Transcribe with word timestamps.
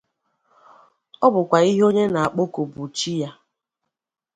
Ọ 1.25 1.27
bụkwa 1.33 1.57
ihe 1.69 1.81
onye 1.89 2.03
na-akpọku 2.13 2.61
bụ 2.73 2.83
chi 2.97 3.11
ya. 3.21 3.29